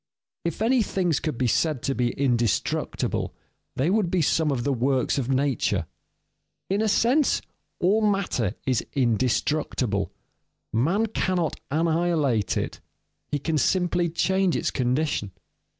_If 0.43 0.63
any 0.63 0.81
things 0.81 1.19
could 1.19 1.37
be 1.37 1.45
said 1.45 1.83
to 1.83 1.93
be 1.93 2.09
indestructible, 2.13 3.35
they 3.75 3.91
would 3.91 4.09
be 4.09 4.23
some 4.23 4.49
of 4.51 4.63
the 4.63 4.73
works 4.73 5.19
of 5.19 5.29
nature. 5.29 5.85
In 6.71 6.81
a 6.81 6.87
sense, 6.87 7.39
all 7.79 8.01
matter 8.03 8.55
is 8.65 8.83
indestructible. 8.93 10.11
Man 10.73 11.05
cannot 11.05 11.59
annihilate 11.69 12.57
it, 12.57 12.79
he 13.27 13.37
can 13.37 13.59
simply 13.59 14.09
change 14.09 14.55
its 14.55 14.71
condition. 14.71 15.33